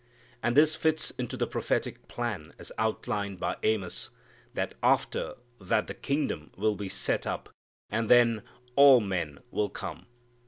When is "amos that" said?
3.61-4.73